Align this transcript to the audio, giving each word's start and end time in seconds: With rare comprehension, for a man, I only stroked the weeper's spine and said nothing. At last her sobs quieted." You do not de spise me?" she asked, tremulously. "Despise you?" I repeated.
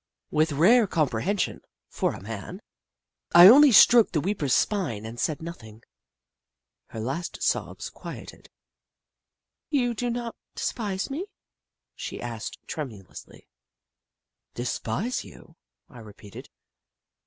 With 0.31 0.51
rare 0.53 0.87
comprehension, 0.87 1.61
for 1.87 2.15
a 2.15 2.21
man, 2.23 2.59
I 3.35 3.47
only 3.47 3.71
stroked 3.71 4.13
the 4.13 4.19
weeper's 4.19 4.55
spine 4.55 5.05
and 5.05 5.19
said 5.19 5.43
nothing. 5.43 5.83
At 6.89 7.03
last 7.03 7.35
her 7.35 7.41
sobs 7.43 7.91
quieted." 7.91 8.49
You 9.79 9.93
do 9.93 10.09
not 10.09 10.35
de 10.55 10.63
spise 10.63 11.11
me?" 11.11 11.27
she 11.95 12.19
asked, 12.19 12.57
tremulously. 12.65 13.47
"Despise 14.55 15.23
you?" 15.23 15.55
I 15.87 15.99
repeated. 15.99 16.49